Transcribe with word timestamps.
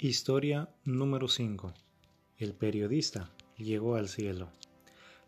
Historia 0.00 0.68
número 0.84 1.26
5. 1.26 1.74
El 2.36 2.54
periodista 2.54 3.32
llegó 3.56 3.96
al 3.96 4.08
cielo. 4.08 4.48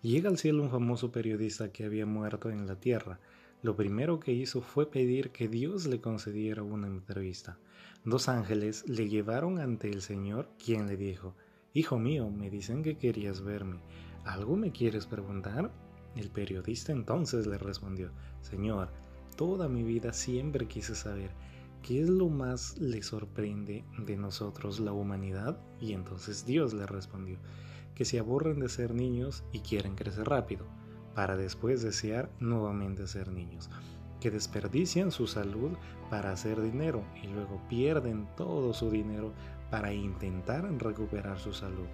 Llega 0.00 0.30
al 0.30 0.38
cielo 0.38 0.62
un 0.62 0.70
famoso 0.70 1.10
periodista 1.10 1.72
que 1.72 1.84
había 1.84 2.06
muerto 2.06 2.50
en 2.50 2.68
la 2.68 2.76
tierra. 2.76 3.18
Lo 3.62 3.74
primero 3.74 4.20
que 4.20 4.30
hizo 4.30 4.60
fue 4.60 4.88
pedir 4.88 5.30
que 5.30 5.48
Dios 5.48 5.86
le 5.86 6.00
concediera 6.00 6.62
una 6.62 6.86
entrevista. 6.86 7.58
Dos 8.04 8.28
ángeles 8.28 8.88
le 8.88 9.08
llevaron 9.08 9.58
ante 9.58 9.90
el 9.90 10.02
Señor, 10.02 10.48
quien 10.64 10.86
le 10.86 10.96
dijo, 10.96 11.34
Hijo 11.74 11.98
mío, 11.98 12.30
me 12.30 12.48
dicen 12.48 12.84
que 12.84 12.96
querías 12.96 13.40
verme. 13.40 13.80
¿Algo 14.24 14.56
me 14.56 14.70
quieres 14.70 15.04
preguntar? 15.04 15.72
El 16.14 16.30
periodista 16.30 16.92
entonces 16.92 17.48
le 17.48 17.58
respondió, 17.58 18.12
Señor, 18.40 18.92
toda 19.34 19.68
mi 19.68 19.82
vida 19.82 20.12
siempre 20.12 20.68
quise 20.68 20.94
saber 20.94 21.32
¿qué 21.82 22.02
es 22.02 22.08
lo 22.08 22.28
más 22.28 22.78
le 22.78 23.02
sorprende 23.02 23.84
de 23.98 24.16
nosotros 24.16 24.80
la 24.80 24.92
humanidad? 24.92 25.60
Y 25.80 25.92
entonces 25.92 26.44
Dios 26.44 26.74
le 26.74 26.86
respondió, 26.86 27.38
que 27.94 28.04
se 28.04 28.18
aburren 28.18 28.60
de 28.60 28.68
ser 28.68 28.94
niños 28.94 29.44
y 29.52 29.60
quieren 29.60 29.94
crecer 29.94 30.28
rápido, 30.28 30.66
para 31.14 31.36
después 31.36 31.82
desear 31.82 32.30
nuevamente 32.38 33.06
ser 33.06 33.30
niños, 33.30 33.70
que 34.20 34.30
desperdician 34.30 35.10
su 35.10 35.26
salud 35.26 35.72
para 36.10 36.32
hacer 36.32 36.60
dinero 36.60 37.04
y 37.22 37.26
luego 37.28 37.60
pierden 37.68 38.28
todo 38.36 38.72
su 38.74 38.90
dinero 38.90 39.32
para 39.70 39.92
intentar 39.92 40.64
recuperar 40.78 41.38
su 41.38 41.52
salud, 41.52 41.86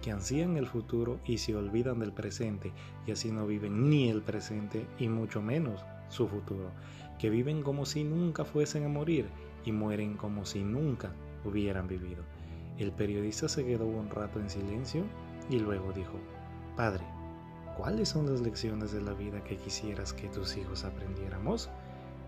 que 0.00 0.10
ansían 0.10 0.56
el 0.56 0.66
futuro 0.66 1.18
y 1.24 1.38
se 1.38 1.56
olvidan 1.56 1.98
del 1.98 2.12
presente 2.12 2.72
y 3.06 3.12
así 3.12 3.30
no 3.32 3.46
viven 3.46 3.90
ni 3.90 4.08
el 4.08 4.22
presente 4.22 4.86
y 4.98 5.08
mucho 5.08 5.42
menos 5.42 5.84
su 6.08 6.28
futuro, 6.28 6.70
que 7.24 7.30
viven 7.30 7.62
como 7.62 7.86
si 7.86 8.04
nunca 8.04 8.44
fuesen 8.44 8.84
a 8.84 8.88
morir 8.90 9.30
y 9.64 9.72
mueren 9.72 10.14
como 10.14 10.44
si 10.44 10.62
nunca 10.62 11.10
hubieran 11.42 11.88
vivido. 11.88 12.22
El 12.76 12.92
periodista 12.92 13.48
se 13.48 13.64
quedó 13.64 13.86
un 13.86 14.10
rato 14.10 14.38
en 14.40 14.50
silencio 14.50 15.04
y 15.48 15.58
luego 15.58 15.90
dijo, 15.94 16.18
Padre, 16.76 17.02
¿cuáles 17.78 18.10
son 18.10 18.30
las 18.30 18.42
lecciones 18.42 18.92
de 18.92 19.00
la 19.00 19.14
vida 19.14 19.42
que 19.42 19.56
quisieras 19.56 20.12
que 20.12 20.28
tus 20.28 20.54
hijos 20.58 20.84
aprendiéramos? 20.84 21.70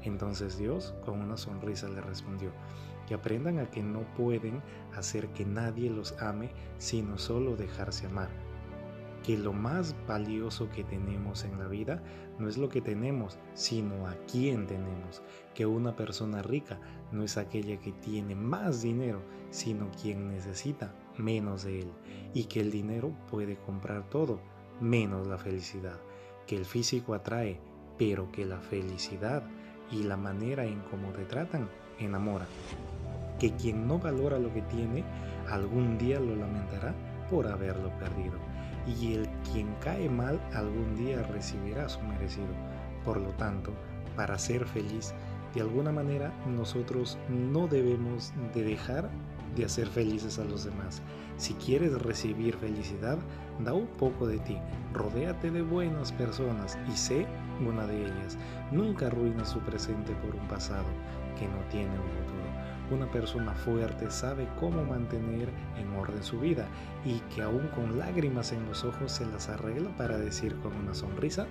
Entonces 0.03 0.57
Dios, 0.57 0.95
con 1.05 1.21
una 1.21 1.37
sonrisa, 1.37 1.91
le 1.91 2.01
respondió, 2.01 2.51
que 3.07 3.13
aprendan 3.13 3.59
a 3.59 3.71
que 3.71 3.83
no 3.83 4.01
pueden 4.17 4.63
hacer 4.95 5.29
que 5.35 5.45
nadie 5.45 5.91
los 5.91 6.17
ame, 6.23 6.49
sino 6.79 7.19
solo 7.19 7.55
dejarse 7.55 8.07
amar 8.07 8.46
que 9.27 9.37
lo 9.37 9.53
más 9.53 9.97
valioso 10.07 10.71
que 10.71 10.85
tenemos 10.85 11.43
en 11.45 11.59
la 11.59 11.67
vida 11.67 12.01
no 12.39 12.49
es 12.49 12.59
lo 12.59 12.69
que 12.69 12.81
tenemos, 12.81 13.41
sino 13.55 14.07
a 14.07 14.15
quién 14.31 14.69
tenemos, 14.69 15.21
que 15.53 15.67
una 15.67 15.97
persona 15.97 16.43
rica 16.43 16.79
no 17.11 17.25
es 17.25 17.37
aquella 17.37 17.77
que 17.81 17.91
tiene 17.91 18.37
más 18.37 18.83
dinero, 18.83 19.21
sino 19.51 19.91
quien 20.01 20.29
necesita 20.29 20.95
menos 21.19 21.65
de 21.65 21.81
él, 21.81 21.93
y 22.35 22.45
que 22.45 22.61
el 22.61 22.71
dinero 22.71 23.17
puede 23.29 23.57
comprar 23.57 24.09
todo, 24.11 24.39
menos 24.81 25.27
la 25.27 25.39
felicidad, 25.39 25.99
que 26.47 26.55
el 26.55 26.65
físico 26.65 27.13
atrae, 27.13 27.59
pero 27.99 28.31
que 28.31 28.45
la 28.45 28.61
felicidad 28.61 29.43
y 29.91 30.05
la 30.05 30.17
manera 30.17 30.67
en 30.67 30.79
cómo 30.83 31.11
te 31.11 31.25
tratan 31.25 31.69
enamora, 31.99 32.47
que 33.41 33.57
quien 33.57 33.89
no 33.89 33.99
valora 33.99 34.39
lo 34.39 34.55
que 34.55 34.63
tiene, 34.63 35.03
algún 35.49 35.99
día 35.99 36.21
lo 36.21 36.37
lamentará 36.37 36.95
por 37.31 37.47
haberlo 37.47 37.91
perdido 37.99 38.39
y 38.87 39.15
el 39.15 39.29
quien 39.53 39.75
cae 39.81 40.09
mal 40.09 40.41
algún 40.55 40.95
día 40.95 41.23
recibirá 41.23 41.89
su 41.89 42.01
merecido. 42.03 42.55
Por 43.05 43.21
lo 43.21 43.31
tanto, 43.31 43.73
para 44.15 44.39
ser 44.39 44.65
feliz, 44.67 45.13
de 45.55 45.61
alguna 45.61 45.93
manera 45.93 46.33
nosotros 46.47 47.19
no 47.29 47.67
debemos 47.67 48.33
de 48.55 48.63
dejar 48.63 49.11
de 49.55 49.65
hacer 49.65 49.87
felices 49.87 50.39
a 50.39 50.45
los 50.45 50.65
demás. 50.65 51.03
Si 51.37 51.55
quieres 51.55 51.93
recibir 52.03 52.57
felicidad, 52.57 53.19
da 53.65 53.73
un 53.73 53.87
poco 53.87 54.27
de 54.27 54.39
ti, 54.39 54.57
rodéate 54.93 55.51
de 55.51 55.63
buenas 55.63 56.13
personas 56.13 56.79
y 56.93 56.97
sé 56.97 57.27
una 57.67 57.87
de 57.87 58.07
ellas. 58.07 58.39
Nunca 58.73 59.07
arruines 59.07 59.49
su 59.49 59.61
presente 59.61 60.13
por 60.15 60.35
un 60.35 60.49
pasado 60.49 60.87
que 61.39 61.47
no 61.47 61.59
tiene 61.71 61.91
un 61.91 62.09
futuro. 62.09 62.47
Una 62.91 63.11
persona 63.11 63.53
fuerte 63.53 64.11
sabe 64.11 64.47
cómo 64.61 64.85
mantener 64.85 65.49
en 65.77 65.93
orden 65.97 66.23
su 66.23 66.39
vida 66.39 66.67
y 67.05 67.19
que 67.35 67.43
aún 67.43 67.67
con 67.75 67.99
lágrimas 67.99 68.53
en 68.53 68.65
los 68.67 68.85
ojos 68.85 69.13
se 69.13 69.27
las 69.27 69.49
arregla 69.49 69.91
para 69.97 70.19
decir 70.19 70.55
con 70.61 70.75
una 70.77 70.95
sonrisa, 70.95 71.47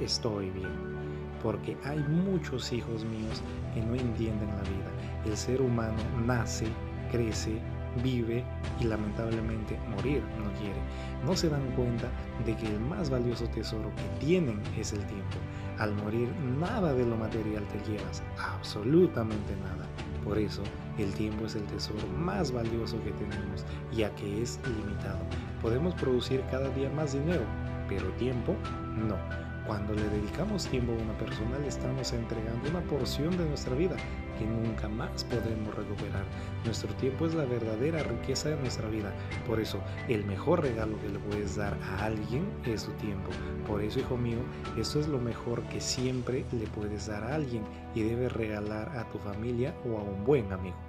estoy 0.00 0.50
bien. 0.50 0.98
Porque 1.42 1.76
hay 1.84 1.98
muchos 1.98 2.72
hijos 2.72 3.04
míos 3.04 3.42
que 3.74 3.82
no 3.82 3.94
entienden 3.94 4.48
la 4.48 4.62
vida. 4.62 4.90
El 5.26 5.36
ser 5.36 5.60
humano 5.60 5.98
nace, 6.24 6.66
crece, 7.10 7.58
vive 8.02 8.44
y 8.80 8.84
lamentablemente 8.84 9.78
morir 9.88 10.22
no 10.42 10.52
quiere. 10.58 10.78
No 11.24 11.36
se 11.36 11.48
dan 11.48 11.66
cuenta 11.72 12.08
de 12.44 12.56
que 12.56 12.66
el 12.66 12.80
más 12.80 13.10
valioso 13.10 13.46
tesoro 13.48 13.90
que 13.96 14.26
tienen 14.26 14.60
es 14.78 14.92
el 14.92 15.04
tiempo. 15.06 15.36
Al 15.78 15.94
morir 15.94 16.28
nada 16.58 16.92
de 16.92 17.06
lo 17.06 17.16
material 17.16 17.64
te 17.68 17.90
llevas, 17.90 18.22
absolutamente 18.38 19.54
nada. 19.56 19.86
Por 20.24 20.38
eso, 20.38 20.62
el 20.98 21.12
tiempo 21.14 21.46
es 21.46 21.54
el 21.54 21.64
tesoro 21.64 22.06
más 22.18 22.52
valioso 22.52 23.02
que 23.02 23.12
tenemos, 23.12 23.64
ya 23.92 24.14
que 24.16 24.42
es 24.42 24.60
limitado. 24.66 25.20
Podemos 25.62 25.94
producir 25.94 26.42
cada 26.50 26.68
día 26.70 26.90
más 26.90 27.12
dinero, 27.12 27.44
pero 27.88 28.08
tiempo 28.12 28.54
no. 28.96 29.47
Cuando 29.68 29.92
le 29.92 30.08
dedicamos 30.08 30.66
tiempo 30.66 30.92
a 30.92 31.02
una 31.02 31.18
persona, 31.18 31.58
le 31.58 31.68
estamos 31.68 32.14
entregando 32.14 32.70
una 32.70 32.80
porción 32.80 33.36
de 33.36 33.44
nuestra 33.44 33.74
vida 33.74 33.96
que 34.38 34.46
nunca 34.46 34.88
más 34.88 35.24
podremos 35.24 35.74
recuperar. 35.74 36.24
Nuestro 36.64 36.88
tiempo 36.94 37.26
es 37.26 37.34
la 37.34 37.44
verdadera 37.44 38.02
riqueza 38.02 38.48
de 38.48 38.56
nuestra 38.56 38.88
vida. 38.88 39.12
Por 39.46 39.60
eso, 39.60 39.82
el 40.08 40.24
mejor 40.24 40.62
regalo 40.62 40.98
que 41.02 41.10
le 41.10 41.18
puedes 41.18 41.56
dar 41.56 41.76
a 41.82 42.06
alguien 42.06 42.48
es 42.64 42.84
tu 42.84 42.92
tiempo. 42.92 43.28
Por 43.66 43.82
eso, 43.82 44.00
hijo 44.00 44.16
mío, 44.16 44.38
esto 44.78 45.00
es 45.00 45.06
lo 45.06 45.18
mejor 45.18 45.62
que 45.64 45.82
siempre 45.82 46.46
le 46.52 46.66
puedes 46.68 47.06
dar 47.06 47.24
a 47.24 47.34
alguien 47.34 47.62
y 47.94 48.04
debes 48.04 48.32
regalar 48.32 48.96
a 48.96 49.04
tu 49.10 49.18
familia 49.18 49.74
o 49.84 49.98
a 49.98 50.02
un 50.02 50.24
buen 50.24 50.50
amigo 50.50 50.87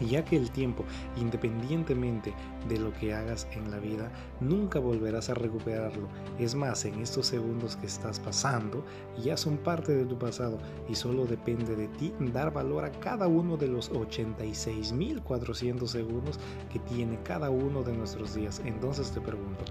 ya 0.00 0.24
que 0.24 0.36
el 0.36 0.50
tiempo, 0.50 0.84
independientemente 1.16 2.34
de 2.68 2.78
lo 2.78 2.92
que 2.92 3.14
hagas 3.14 3.46
en 3.52 3.70
la 3.70 3.78
vida, 3.78 4.10
nunca 4.40 4.78
volverás 4.78 5.30
a 5.30 5.34
recuperarlo. 5.34 6.08
Es 6.38 6.54
más, 6.54 6.84
en 6.84 7.00
estos 7.00 7.26
segundos 7.26 7.76
que 7.76 7.86
estás 7.86 8.20
pasando, 8.20 8.84
ya 9.22 9.36
son 9.36 9.56
parte 9.58 9.94
de 9.94 10.04
tu 10.04 10.18
pasado 10.18 10.58
y 10.88 10.94
solo 10.94 11.26
depende 11.26 11.76
de 11.76 11.88
ti 11.88 12.12
dar 12.32 12.52
valor 12.52 12.84
a 12.84 12.90
cada 12.92 13.26
uno 13.26 13.56
de 13.56 13.68
los 13.68 13.90
86.400 13.92 15.86
segundos 15.86 16.38
que 16.72 16.78
tiene 16.80 17.18
cada 17.22 17.50
uno 17.50 17.82
de 17.82 17.92
nuestros 17.92 18.34
días. 18.34 18.60
Entonces 18.64 19.10
te 19.10 19.20
pregunto, 19.20 19.64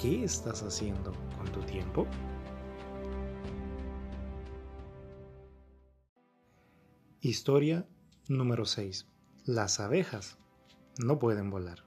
¿qué 0.00 0.24
estás 0.24 0.62
haciendo 0.62 1.12
con 1.36 1.50
tu 1.52 1.60
tiempo? 1.60 2.06
Historia 7.20 7.86
número 8.28 8.64
6 8.64 9.11
las 9.44 9.80
abejas 9.80 10.38
no 10.98 11.18
pueden 11.18 11.50
volar. 11.50 11.84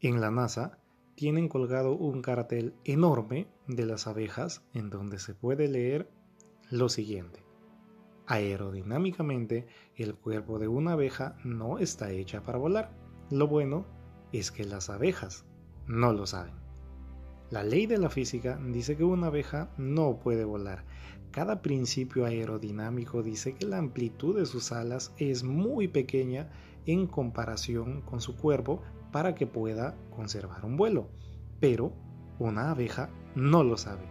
En 0.00 0.20
la 0.20 0.30
NASA 0.30 0.78
tienen 1.16 1.48
colgado 1.48 1.96
un 1.96 2.22
cartel 2.22 2.74
enorme 2.84 3.48
de 3.66 3.84
las 3.86 4.06
abejas 4.06 4.62
en 4.74 4.90
donde 4.90 5.18
se 5.18 5.34
puede 5.34 5.66
leer 5.66 6.08
lo 6.70 6.88
siguiente. 6.88 7.42
Aerodinámicamente, 8.26 9.66
el 9.96 10.14
cuerpo 10.14 10.58
de 10.58 10.68
una 10.68 10.92
abeja 10.92 11.36
no 11.44 11.78
está 11.78 12.10
hecha 12.10 12.42
para 12.42 12.58
volar. 12.58 12.96
Lo 13.30 13.48
bueno 13.48 13.86
es 14.32 14.52
que 14.52 14.64
las 14.64 14.90
abejas 14.90 15.46
no 15.86 16.12
lo 16.12 16.26
saben. 16.26 16.54
La 17.50 17.62
ley 17.62 17.86
de 17.86 17.98
la 17.98 18.10
física 18.10 18.60
dice 18.60 18.96
que 18.96 19.04
una 19.04 19.28
abeja 19.28 19.70
no 19.78 20.18
puede 20.18 20.44
volar. 20.44 20.84
Cada 21.36 21.60
principio 21.60 22.24
aerodinámico 22.24 23.22
dice 23.22 23.54
que 23.54 23.66
la 23.66 23.76
amplitud 23.76 24.38
de 24.38 24.46
sus 24.46 24.72
alas 24.72 25.12
es 25.18 25.44
muy 25.44 25.86
pequeña 25.86 26.48
en 26.86 27.06
comparación 27.06 28.00
con 28.00 28.22
su 28.22 28.38
cuerpo 28.38 28.80
para 29.12 29.34
que 29.34 29.46
pueda 29.46 29.94
conservar 30.16 30.64
un 30.64 30.78
vuelo. 30.78 31.10
Pero 31.60 31.92
una 32.38 32.70
abeja 32.70 33.10
no 33.34 33.64
lo 33.64 33.76
sabe. 33.76 34.06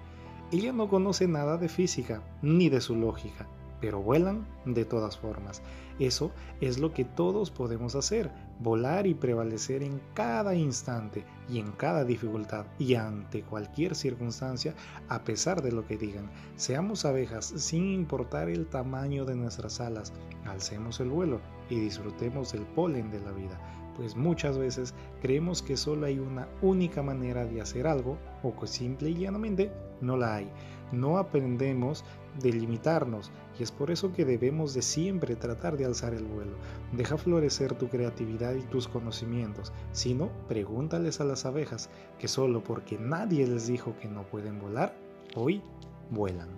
Ella 0.51 0.71
no 0.71 0.87
conoce 0.87 1.27
nada 1.27 1.57
de 1.57 1.67
física 1.67 2.21
ni 2.43 2.69
de 2.69 2.79
su 2.79 2.95
lógica 2.95 3.49
pero 3.81 4.01
vuelan 4.01 4.47
de 4.65 4.85
todas 4.85 5.17
formas. 5.17 5.61
Eso 5.99 6.31
es 6.61 6.77
lo 6.77 6.93
que 6.93 7.05
todos 7.05 7.51
podemos 7.51 7.95
hacer, 7.95 8.29
volar 8.59 9.07
y 9.07 9.13
prevalecer 9.13 9.83
en 9.83 10.01
cada 10.13 10.55
instante 10.55 11.23
y 11.49 11.59
en 11.59 11.71
cada 11.71 12.03
dificultad 12.03 12.65
y 12.79 12.95
ante 12.95 13.43
cualquier 13.43 13.95
circunstancia, 13.95 14.75
a 15.07 15.23
pesar 15.23 15.61
de 15.61 15.71
lo 15.71 15.85
que 15.85 15.97
digan. 15.97 16.29
Seamos 16.55 17.05
abejas 17.05 17.45
sin 17.55 17.85
importar 17.85 18.49
el 18.49 18.67
tamaño 18.67 19.25
de 19.25 19.35
nuestras 19.35 19.79
alas, 19.79 20.13
alcemos 20.45 20.99
el 20.99 21.09
vuelo 21.09 21.39
y 21.69 21.79
disfrutemos 21.79 22.51
del 22.51 22.63
polen 22.63 23.09
de 23.11 23.19
la 23.21 23.31
vida 23.31 23.59
pues 23.95 24.15
muchas 24.15 24.57
veces 24.57 24.93
creemos 25.21 25.61
que 25.61 25.77
solo 25.77 26.05
hay 26.05 26.19
una 26.19 26.47
única 26.61 27.01
manera 27.01 27.45
de 27.45 27.61
hacer 27.61 27.87
algo 27.87 28.17
o 28.43 28.55
que 28.55 28.67
simple 28.67 29.09
y 29.09 29.15
llanamente 29.15 29.71
no 30.01 30.17
la 30.17 30.35
hay. 30.35 30.49
No 30.91 31.17
aprendemos 31.17 32.03
de 32.41 32.51
limitarnos 32.51 33.31
y 33.59 33.63
es 33.63 33.71
por 33.71 33.91
eso 33.91 34.11
que 34.13 34.25
debemos 34.25 34.73
de 34.73 34.81
siempre 34.81 35.35
tratar 35.35 35.77
de 35.77 35.85
alzar 35.85 36.13
el 36.13 36.25
vuelo. 36.25 36.57
Deja 36.91 37.17
florecer 37.17 37.77
tu 37.77 37.87
creatividad 37.87 38.55
y 38.55 38.61
tus 38.63 38.87
conocimientos. 38.87 39.71
Si 39.91 40.13
no, 40.13 40.29
pregúntales 40.47 41.21
a 41.21 41.25
las 41.25 41.45
abejas 41.45 41.89
que 42.19 42.27
solo 42.27 42.63
porque 42.63 42.97
nadie 42.97 43.47
les 43.47 43.67
dijo 43.67 43.97
que 43.97 44.07
no 44.07 44.27
pueden 44.27 44.59
volar, 44.59 44.95
hoy 45.35 45.61
vuelan. 46.09 46.49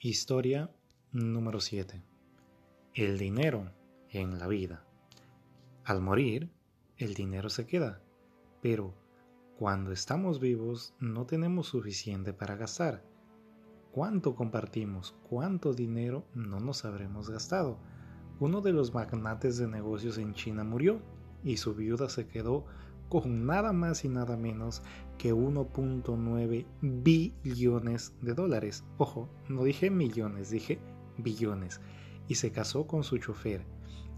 Historia 0.00 0.70
número 1.12 1.60
7. 1.60 2.02
El 2.94 3.18
dinero 3.18 3.72
en 4.10 4.38
la 4.38 4.46
vida. 4.46 4.84
Al 5.84 6.00
morir, 6.00 6.50
el 6.96 7.14
dinero 7.14 7.48
se 7.50 7.66
queda, 7.66 8.00
pero 8.60 8.94
cuando 9.58 9.90
estamos 9.90 10.38
vivos 10.38 10.94
no 11.00 11.26
tenemos 11.26 11.66
suficiente 11.66 12.32
para 12.32 12.54
gastar. 12.54 13.02
¿Cuánto 13.90 14.36
compartimos? 14.36 15.16
¿Cuánto 15.28 15.74
dinero 15.74 16.24
no 16.32 16.60
nos 16.60 16.84
habremos 16.84 17.28
gastado? 17.28 17.76
Uno 18.38 18.60
de 18.60 18.72
los 18.72 18.94
magnates 18.94 19.58
de 19.58 19.66
negocios 19.66 20.16
en 20.18 20.32
China 20.32 20.62
murió 20.62 21.02
y 21.42 21.56
su 21.56 21.74
viuda 21.74 22.08
se 22.08 22.28
quedó 22.28 22.66
con 23.08 23.46
nada 23.46 23.72
más 23.72 24.04
y 24.04 24.08
nada 24.08 24.36
menos 24.36 24.80
que 25.18 25.34
1.9 25.34 26.64
billones 27.42 28.14
de 28.22 28.34
dólares. 28.34 28.84
Ojo, 28.96 29.28
no 29.48 29.64
dije 29.64 29.90
millones, 29.90 30.50
dije 30.50 30.78
billones. 31.16 31.80
Y 32.28 32.36
se 32.36 32.52
casó 32.52 32.86
con 32.86 33.02
su 33.02 33.18
chofer. 33.18 33.66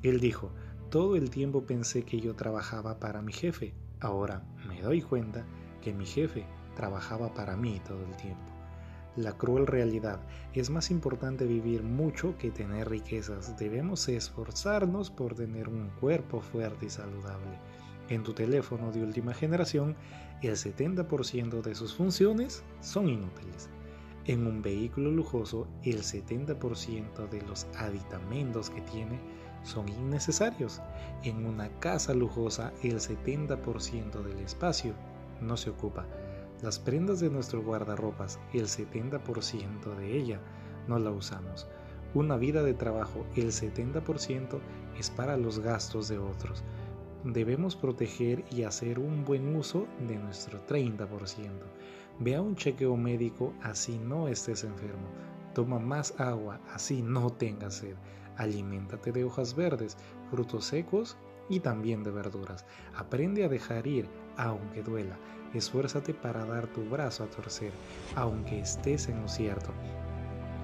Él 0.03 0.21
dijo, 0.21 0.53
todo 0.91 1.17
el 1.17 1.31
tiempo 1.31 1.65
pensé 1.65 2.03
que 2.03 2.21
yo 2.21 2.37
trabajaba 2.37 3.01
para 3.01 3.23
mi 3.23 3.33
jefe. 3.33 3.73
Ahora 4.01 4.43
me 4.67 4.81
doy 4.81 5.03
cuenta 5.03 5.45
que 5.83 5.93
mi 5.93 6.07
jefe 6.07 6.47
trabajaba 6.75 7.33
para 7.35 7.57
mí 7.57 7.81
todo 7.87 8.03
el 8.03 8.17
tiempo. 8.17 8.51
La 9.17 9.33
cruel 9.37 9.67
realidad 9.67 10.21
es 10.55 10.71
más 10.71 10.91
importante 10.91 11.45
vivir 11.45 11.83
mucho 11.83 12.39
que 12.39 12.51
tener 12.51 12.89
riquezas. 12.89 13.59
Debemos 13.59 14.09
esforzarnos 14.09 15.11
por 15.11 15.35
tener 15.35 15.69
un 15.69 15.91
cuerpo 16.01 16.41
fuerte 16.41 16.87
y 16.87 16.91
saludable. 16.91 17.59
En 18.09 18.23
tu 18.23 18.33
teléfono 18.33 18.91
de 18.93 19.03
última 19.03 19.35
generación, 19.35 19.97
el 20.43 20.57
70% 20.57 21.61
de 21.61 21.75
sus 21.75 21.95
funciones 21.95 22.65
son 22.81 23.09
inútiles. 23.09 23.69
En 24.27 24.47
un 24.47 24.63
vehículo 24.63 25.11
lujoso, 25.11 25.67
el 25.83 26.03
70% 26.03 27.29
de 27.29 27.43
los 27.43 27.67
aditamentos 27.77 28.71
que 28.71 28.81
tiene 28.83 29.19
son 29.63 29.89
innecesarios. 29.89 30.81
En 31.23 31.47
una 31.47 31.69
casa 31.81 32.15
lujosa, 32.15 32.73
el 32.83 33.01
70% 33.01 34.23
del 34.23 34.39
espacio 34.39 34.95
no 35.41 35.57
se 35.57 35.71
ocupa. 35.71 36.07
Las 36.63 36.79
prendas 36.79 37.21
de 37.21 37.31
nuestro 37.31 37.63
guardarropas, 37.63 38.39
el 38.53 38.67
70% 38.67 39.97
de 39.97 40.17
ella 40.17 40.41
no 40.89 40.99
la 40.99 41.11
usamos. 41.11 41.67
Una 42.13 42.37
vida 42.37 42.63
de 42.63 42.75
trabajo, 42.75 43.25
el 43.37 43.53
70% 43.53 44.59
es 44.99 45.11
para 45.11 45.37
los 45.37 45.61
gastos 45.61 46.09
de 46.09 46.19
otros. 46.19 46.65
Debemos 47.25 47.77
proteger 47.77 48.45
y 48.51 48.65
hacer 48.65 48.99
un 48.99 49.25
buen 49.25 49.55
uso 49.55 49.87
de 50.07 50.17
nuestro 50.17 50.67
30%. 50.67 51.07
Ve 52.19 52.35
a 52.35 52.43
un 52.43 52.57
chequeo 52.57 52.97
médico 52.97 53.55
así 53.63 53.99
no 53.99 54.29
estés 54.29 54.65
enfermo. 54.65 55.09
Toma 55.55 55.79
más 55.79 56.19
agua 56.19 56.61
así 56.75 57.01
no 57.03 57.31
tengas 57.31 57.75
sed. 57.75 57.97
Aliméntate 58.41 59.13
de 59.13 59.23
hojas 59.23 59.55
verdes, 59.55 59.99
frutos 60.31 60.65
secos 60.65 61.19
y 61.51 61.61
también 61.61 62.03
de 62.03 62.11
verduras. 62.11 62.65
Aprende 62.97 63.45
a 63.45 63.51
dejar 63.51 63.87
ir 63.87 64.09
aunque 64.39 64.83
duela. 64.83 65.15
Esfuérzate 65.53 66.15
para 66.15 66.47
dar 66.47 66.67
tu 66.69 66.83
brazo 66.89 67.25
a 67.25 67.27
torcer, 67.27 67.71
aunque 68.17 68.61
estés 68.61 69.11
en 69.11 69.21
lo 69.21 69.29
cierto. 69.29 69.73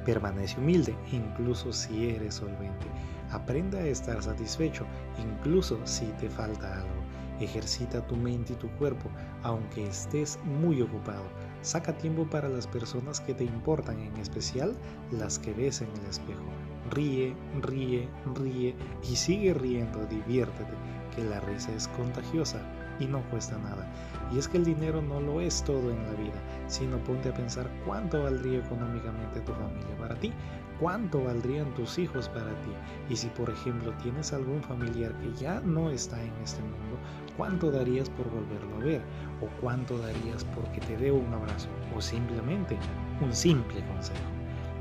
Permanece 0.06 0.58
humilde, 0.58 0.96
incluso 1.12 1.70
si 1.70 2.08
eres 2.08 2.37
solvente. 2.37 2.87
Aprende 3.31 3.79
a 3.79 3.87
estar 3.87 4.22
satisfecho, 4.22 4.87
incluso 5.22 5.79
si 5.84 6.06
te 6.12 6.31
falta 6.31 6.79
algo. 6.79 7.02
Ejercita 7.40 8.06
tu 8.06 8.17
mente 8.17 8.55
y 8.55 8.56
tu 8.56 8.70
cuerpo, 8.79 9.11
aunque 9.43 9.87
estés 9.87 10.38
muy 10.44 10.81
ocupado. 10.81 11.26
Saca 11.66 11.98
tiempo 11.98 12.30
para 12.30 12.48
las 12.48 12.68
personas 12.68 13.20
que 13.20 13.34
te 13.34 13.42
importan, 13.42 13.98
en 13.98 14.16
especial 14.18 14.72
las 15.10 15.40
que 15.40 15.52
ves 15.52 15.80
en 15.80 15.88
el 16.00 16.06
espejo. 16.08 16.44
Ríe, 16.92 17.34
ríe, 17.60 18.08
ríe 18.36 18.76
y 19.02 19.16
sigue 19.16 19.52
riendo, 19.52 20.06
diviértete, 20.06 20.70
que 21.16 21.24
la 21.24 21.40
risa 21.40 21.72
es 21.74 21.88
contagiosa 21.88 22.62
y 22.98 23.06
no 23.06 23.22
cuesta 23.31 23.58
nada. 23.58 23.87
Y 24.32 24.38
es 24.38 24.48
que 24.48 24.58
el 24.58 24.64
dinero 24.64 25.02
no 25.02 25.20
lo 25.20 25.40
es 25.40 25.62
todo 25.62 25.90
en 25.90 26.02
la 26.04 26.12
vida, 26.12 26.40
sino 26.66 26.98
ponte 26.98 27.28
a 27.28 27.34
pensar 27.34 27.69
cuánto 27.84 28.22
valdría 28.22 28.58
económicamente 28.58 29.40
tu 29.40 29.52
familia 29.52 29.96
para 29.98 30.14
ti, 30.16 30.32
cuánto 30.81 31.22
valdrían 31.22 31.72
tus 31.75 31.98
hijos 31.98 32.28
para 32.28 32.50
ti. 32.62 32.70
Y 33.08 33.16
si 33.16 33.28
por 33.28 33.50
ejemplo 33.50 33.93
tienes 34.02 34.32
algún 34.32 34.62
familiar 34.62 35.12
que 35.20 35.32
ya 35.34 35.60
no 35.60 35.90
está 35.90 36.20
en 36.22 36.32
este 36.43 36.62
mundo, 36.62 36.98
¿cuánto 37.37 37.70
darías 37.70 38.10
por 38.10 38.28
volverlo 38.31 38.76
a 38.76 38.84
ver? 38.84 39.02
¿O 39.40 39.46
cuánto 39.60 39.98
darías 39.98 40.44
porque 40.44 40.81
te 40.81 40.96
dé 40.96 41.12
un 41.12 41.32
abrazo? 41.32 41.69
¿O 41.96 42.00
simplemente 42.00 42.76
un 43.20 43.32
simple 43.32 43.84
consejo? 43.87 44.19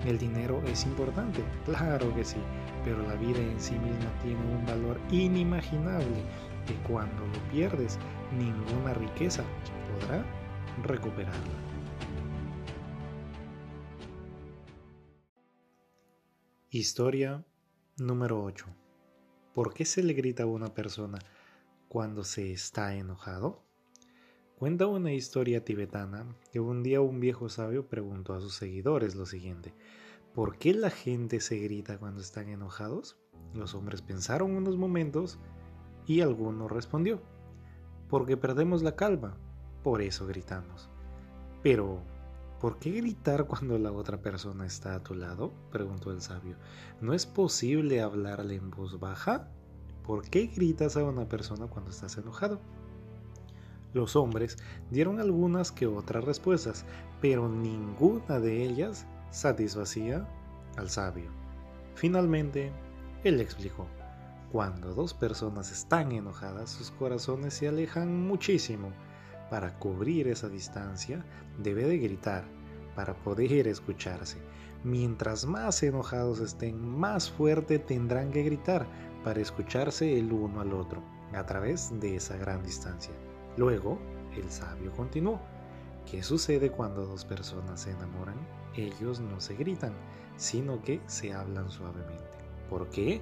¿El 0.06 0.17
dinero 0.17 0.62
es 0.67 0.85
importante? 0.85 1.44
Claro 1.65 2.13
que 2.13 2.23
sí, 2.23 2.38
pero 2.83 3.01
la 3.07 3.15
vida 3.15 3.39
en 3.39 3.59
sí 3.59 3.73
misma 3.73 4.12
tiene 4.21 4.39
un 4.53 4.65
valor 4.65 5.00
inimaginable 5.09 6.23
que 6.65 6.75
cuando 6.88 7.25
lo 7.27 7.51
pierdes, 7.51 8.00
ninguna 8.38 8.94
riqueza 8.94 9.44
podrá 10.00 10.25
recuperarla. 10.83 11.65
Historia 16.69 17.45
número 17.97 18.44
8. 18.44 18.65
¿Por 19.53 19.73
qué 19.73 19.85
se 19.85 20.03
le 20.03 20.13
grita 20.13 20.44
a 20.44 20.47
una 20.47 20.73
persona 20.73 21.19
cuando 21.88 22.23
se 22.23 22.51
está 22.51 22.95
enojado? 22.95 23.63
Cuenta 24.57 24.88
una 24.88 25.13
historia 25.13 25.63
tibetana 25.63 26.25
que 26.51 26.59
un 26.59 26.83
día 26.83 27.00
un 27.00 27.19
viejo 27.19 27.47
sabio 27.47 27.88
preguntó 27.88 28.33
a 28.33 28.41
sus 28.41 28.56
seguidores 28.56 29.15
lo 29.15 29.25
siguiente. 29.25 29.73
¿Por 30.33 30.57
qué 30.57 30.73
la 30.73 30.89
gente 30.89 31.39
se 31.39 31.59
grita 31.59 31.97
cuando 31.97 32.19
están 32.19 32.50
enojados? 32.50 33.17
Los 33.53 33.73
hombres 33.75 34.01
pensaron 34.01 34.51
unos 34.51 34.75
momentos 34.75 35.39
y 36.07 36.21
alguno 36.21 36.67
respondió, 36.67 37.21
porque 38.09 38.37
perdemos 38.37 38.83
la 38.83 38.95
calma, 38.95 39.37
por 39.83 40.01
eso 40.01 40.27
gritamos. 40.27 40.89
Pero, 41.63 41.99
¿por 42.59 42.77
qué 42.79 42.91
gritar 42.91 43.45
cuando 43.45 43.77
la 43.77 43.91
otra 43.91 44.21
persona 44.21 44.65
está 44.65 44.95
a 44.95 45.03
tu 45.03 45.15
lado? 45.15 45.51
preguntó 45.71 46.11
el 46.11 46.21
sabio. 46.21 46.55
¿No 47.01 47.13
es 47.13 47.25
posible 47.25 48.01
hablarle 48.01 48.55
en 48.55 48.71
voz 48.71 49.00
baja? 49.00 49.47
¿Por 50.05 50.29
qué 50.29 50.47
gritas 50.47 50.97
a 50.97 51.03
una 51.03 51.27
persona 51.27 51.67
cuando 51.67 51.89
estás 51.89 52.17
enojado? 52.17 52.59
Los 53.93 54.15
hombres 54.15 54.57
dieron 54.91 55.19
algunas 55.19 55.71
que 55.71 55.88
otras 55.88 56.24
respuestas, 56.24 56.85
pero 57.21 57.47
ninguna 57.47 58.39
de 58.39 58.63
ellas 58.63 59.07
satisfacía 59.31 60.27
al 60.77 60.89
sabio. 60.89 61.31
Finalmente, 61.95 62.71
él 63.24 63.39
explicó. 63.39 63.88
Cuando 64.55 64.93
dos 64.93 65.13
personas 65.13 65.69
están 65.69 66.13
enojadas, 66.13 66.69
sus 66.69 66.89
corazones 66.89 67.55
se 67.55 67.67
alejan 67.67 68.25
muchísimo. 68.25 68.93
Para 69.50 69.77
cubrir 69.79 70.29
esa 70.29 70.47
distancia, 70.47 71.25
debe 71.57 71.83
de 71.83 71.97
gritar 71.97 72.45
para 72.95 73.15
poder 73.15 73.67
escucharse. 73.67 74.38
Mientras 74.85 75.45
más 75.45 75.83
enojados 75.83 76.39
estén, 76.39 76.79
más 76.79 77.29
fuerte 77.29 77.79
tendrán 77.79 78.31
que 78.31 78.43
gritar 78.43 78.88
para 79.25 79.41
escucharse 79.41 80.17
el 80.17 80.31
uno 80.31 80.62
al 80.62 80.71
otro 80.71 81.03
a 81.33 81.45
través 81.45 81.91
de 82.00 82.15
esa 82.15 82.38
gran 82.38 82.63
distancia. 82.63 83.13
Luego, 83.57 84.00
el 84.38 84.50
sabio 84.50 84.93
continuó. 84.93 85.41
¿Qué 86.09 86.24
sucede 86.24 86.71
cuando 86.71 87.05
dos 87.05 87.25
personas 87.25 87.81
se 87.81 87.91
enamoran? 87.91 88.38
Ellos 88.77 89.19
no 89.19 89.41
se 89.41 89.55
gritan, 89.55 89.91
sino 90.38 90.81
que 90.81 91.01
se 91.07 91.33
hablan 91.33 91.69
suavemente. 91.69 92.24
¿Por 92.69 92.89
qué? 92.89 93.21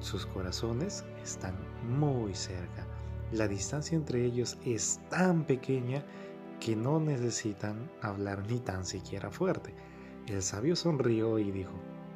Sus 0.00 0.24
corazones 0.26 1.04
están 1.22 1.54
muy 1.82 2.34
cerca. 2.34 2.86
La 3.32 3.46
distancia 3.46 3.96
entre 3.96 4.24
ellos 4.24 4.58
es 4.64 5.00
tan 5.10 5.44
pequeña 5.44 6.02
que 6.58 6.74
no 6.74 6.98
necesitan 6.98 7.90
hablar 8.00 8.46
ni 8.48 8.60
tan 8.60 8.84
siquiera 8.84 9.30
fuerte. 9.30 9.74
El 10.26 10.42
sabio 10.42 10.74
sonrió 10.74 11.38
y 11.38 11.50
dijo, 11.50 11.74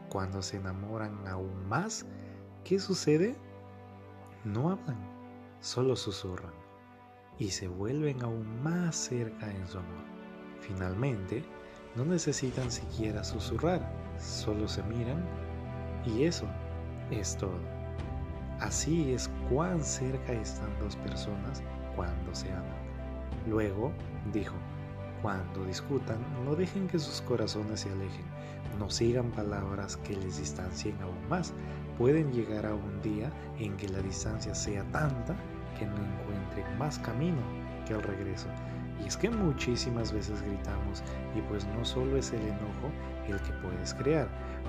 cuando 0.09 0.43
se 0.43 0.57
enamoran 0.57 1.27
aún 1.29 1.69
más, 1.69 2.07
¿qué 2.65 2.79
sucede? 2.79 3.37
No 4.45 4.71
hablan, 4.71 4.99
solo 5.61 5.95
susurran 5.95 6.53
y 7.39 7.51
se 7.51 7.69
vuelven 7.69 8.23
aún 8.23 8.63
más 8.63 8.97
cerca 8.97 9.51
en 9.51 9.67
su 9.67 9.79
amor. 9.79 10.05
Finalmente, 10.61 11.45
no 11.97 12.05
necesitan 12.05 12.71
siquiera 12.71 13.25
susurrar, 13.25 13.81
solo 14.19 14.69
se 14.69 14.83
miran 14.85 15.25
y 16.07 16.25
eso 16.25 16.47
es 17.21 17.37
todo. 17.37 17.59
Así 18.61 19.13
es 19.13 19.31
cuán 19.51 19.83
cerca 19.83 20.33
están 20.33 20.71
dos 20.79 20.97
personas 20.97 21.63
cuando 21.97 22.35
se 22.35 22.51
aman. 22.53 22.85
Luego 23.49 23.93
dijo, 24.33 24.55
cuando 25.23 25.65
discutan, 25.65 26.19
no 26.45 26.55
dejen 26.55 26.87
que 26.87 26.99
sus 26.99 27.21
corazones 27.23 27.81
se 27.81 27.91
alejen, 27.91 28.25
no 28.79 28.91
sigan 28.91 29.31
palabras 29.33 29.97
que 29.99 30.17
les 30.17 30.39
distancien 30.39 31.01
aún 31.03 31.29
más. 31.29 31.53
Pueden 31.99 32.33
llegar 32.33 32.67
a 32.67 32.75
un 32.75 33.01
día 33.03 33.33
en 33.59 33.77
que 33.77 33.89
la 33.89 34.01
distancia 34.01 34.55
sea 34.55 34.85
tanta 34.93 35.35
que 35.79 35.87
no 35.87 35.97
encuentren 35.97 36.79
más 36.79 36.99
camino 36.99 37.41
que 37.87 37.95
el 37.95 38.03
regreso. 38.03 38.49
Y 39.03 39.07
es 39.09 39.17
que 39.17 39.31
muchísimas 39.31 40.13
veces 40.13 40.41
gritamos 40.43 41.03
y 41.37 41.41
pues 41.43 41.67
no 41.67 41.85
solo 41.85 42.17
es 42.17 42.33
el 42.33 42.43
enojo 42.43 42.91
el 43.29 43.41
que 43.41 43.53
puedes 43.55 43.95
crear, 43.95 44.29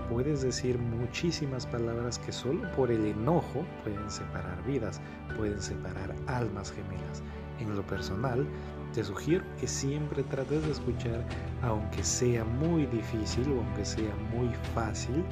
puedes 0.10 0.41
decir 0.41 0.77
muchísimas 0.79 1.65
palabras 1.65 2.20
que 2.20 2.32
solo 2.32 2.70
por 2.72 2.91
el 2.91 3.05
enojo 3.05 3.65
pueden 3.84 4.10
separar 4.10 4.63
vidas, 4.63 5.01
pueden 5.36 5.62
separar 5.62 6.15
almas 6.27 6.72
gemelas. 6.72 7.22
En 7.60 7.75
lo 7.75 7.86
personal, 7.86 8.46
te 8.94 9.03
sugiero 9.03 9.44
que 9.60 9.67
siempre 9.67 10.24
trates 10.24 10.65
de 10.65 10.72
escuchar, 10.72 11.25
aunque 11.62 12.03
sea 12.03 12.44
muy 12.44 12.86
difícil 12.88 13.51
o 13.51 13.62
aunque 13.62 13.86
sea 13.86 14.15
muy 14.34 14.50
fácil 14.74 15.24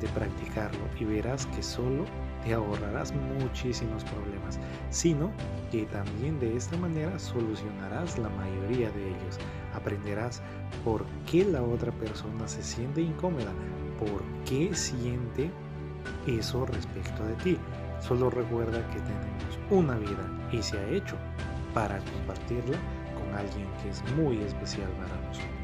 de 0.00 0.08
practicarlo 0.08 0.80
y 0.98 1.04
verás 1.04 1.46
que 1.46 1.62
solo 1.62 2.04
te 2.44 2.54
ahorrarás 2.54 3.12
muchísimos 3.14 4.04
problemas, 4.04 4.58
sino 4.90 5.30
que 5.70 5.84
también 5.86 6.38
de 6.40 6.56
esta 6.56 6.76
manera 6.76 7.18
solucionarás 7.18 8.18
la 8.18 8.28
mayoría 8.30 8.90
de 8.90 9.08
ellos. 9.08 9.38
Aprenderás 9.74 10.42
por 10.84 11.04
qué 11.30 11.44
la 11.44 11.62
otra 11.62 11.92
persona 11.92 12.46
se 12.46 12.62
siente 12.62 13.00
incómoda, 13.00 13.52
por 13.98 14.22
qué 14.44 14.74
siente 14.74 15.50
eso 16.26 16.66
respecto 16.66 17.24
de 17.24 17.34
ti. 17.36 17.58
Solo 18.00 18.28
recuerda 18.28 18.86
que 18.90 19.00
tenemos 19.00 19.58
una 19.70 19.96
vida 19.96 20.28
y 20.52 20.62
se 20.62 20.78
ha 20.78 20.88
hecho 20.88 21.16
para 21.72 21.98
compartirla 21.98 22.76
con 23.14 23.34
alguien 23.34 23.66
que 23.82 23.88
es 23.88 24.02
muy 24.14 24.38
especial 24.38 24.88
para 24.90 25.16
nosotros. 25.26 25.63